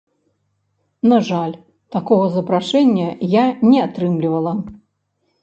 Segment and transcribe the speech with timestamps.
[1.11, 1.53] На жаль,
[1.97, 3.05] такога запрашэння
[3.35, 4.57] я не атрымлівала.